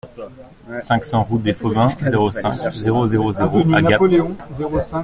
[0.79, 4.01] cinquante-cinq route des Fauvins, zéro cinq, zéro zéro zéro à Gap